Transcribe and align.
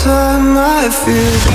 time 0.00 0.56
I 0.56 0.88
feel 0.88 1.52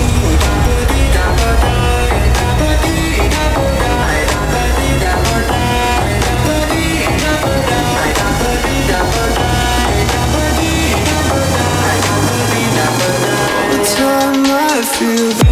feel 14.97 15.46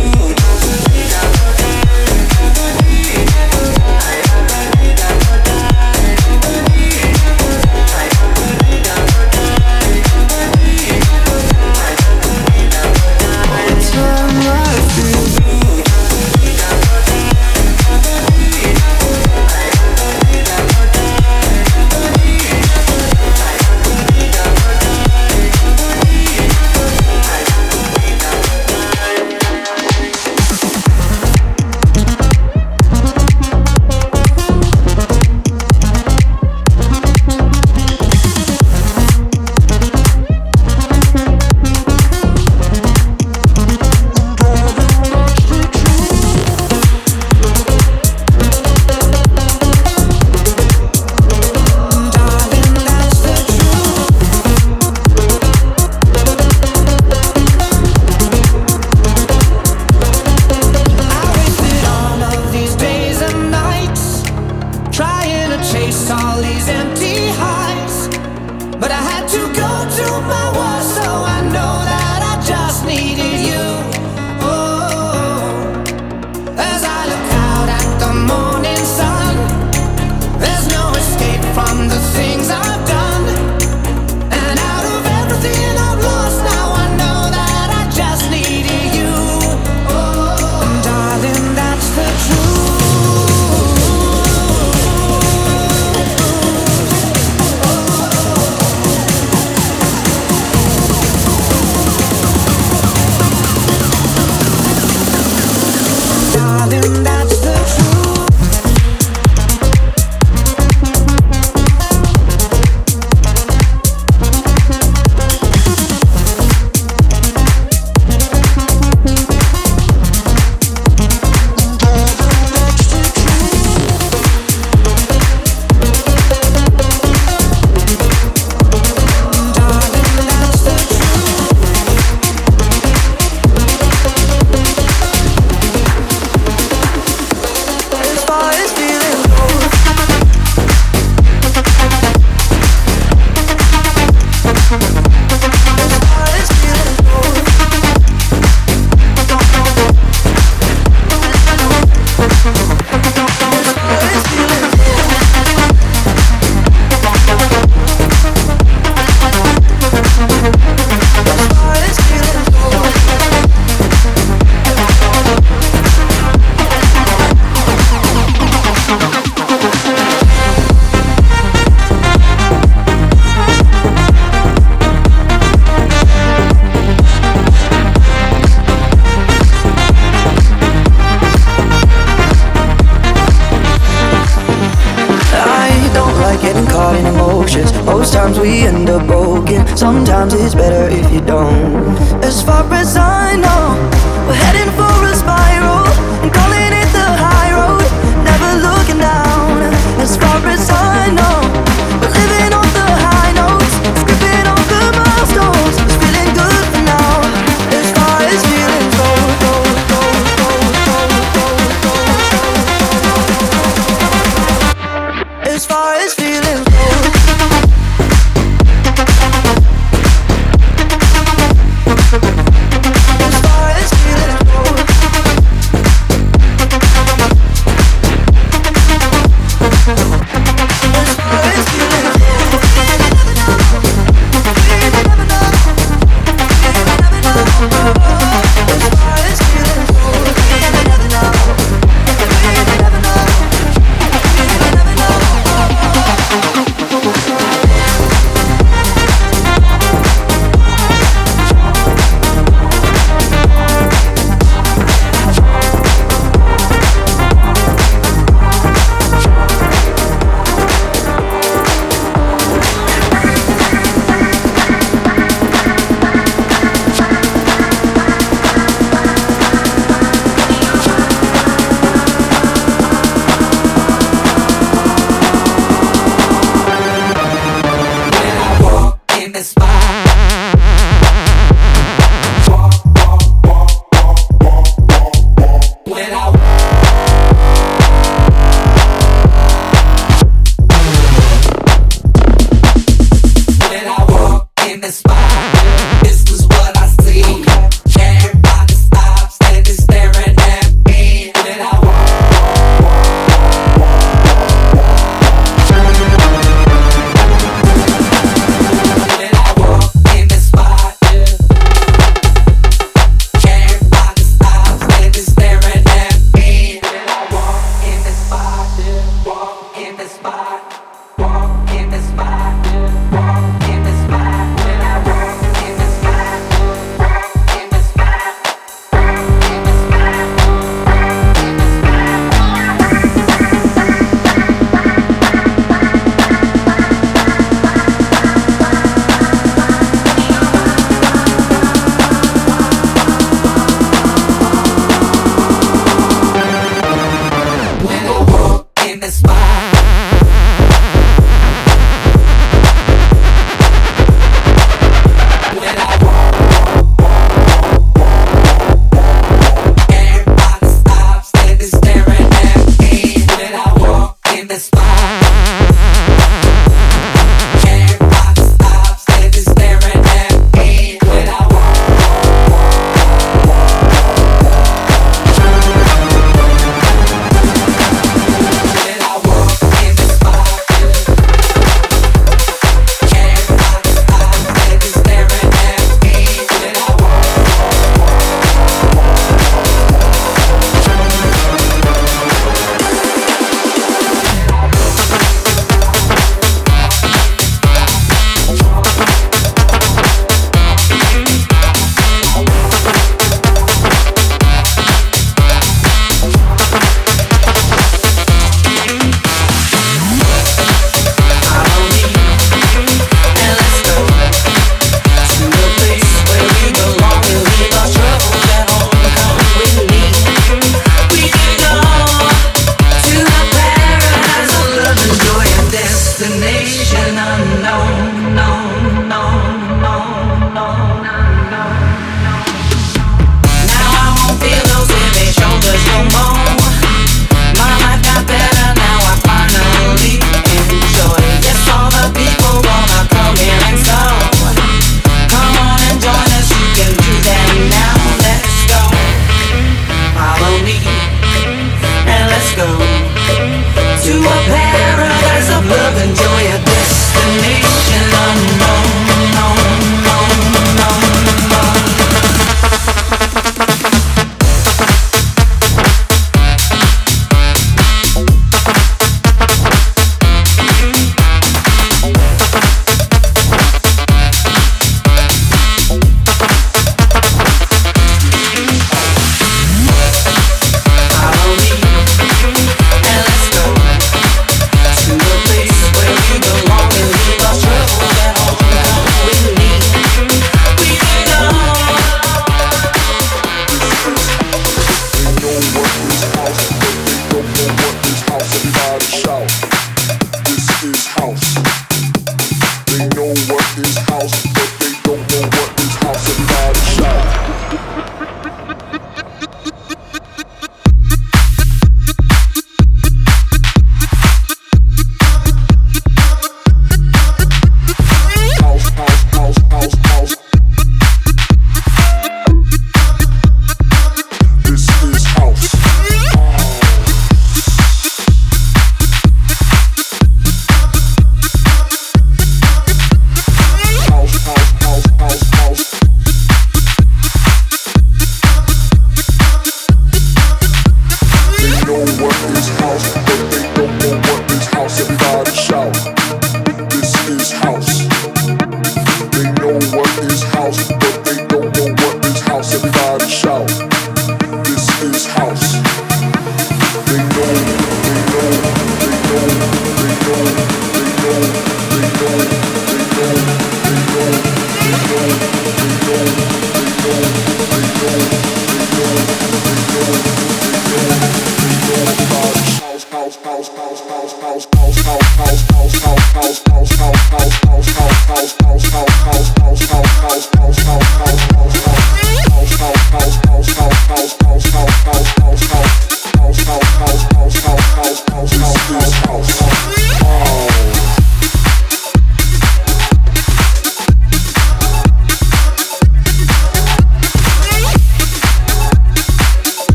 Sometimes 188.25 188.41
we 188.41 188.61
end 188.65 188.89
up 188.89 189.05
broken. 189.05 189.77
Sometimes 189.77 190.33
it's 190.33 190.55
better 190.55 190.89
if 190.89 191.13
you 191.13 191.21
don't. 191.21 191.95
As 192.23 192.41
far 192.41 192.63
as 192.73 192.97
I 192.97 193.35
know, 193.35 194.27
we're 194.27 194.33
heading 194.33 194.75
for. 194.75 194.84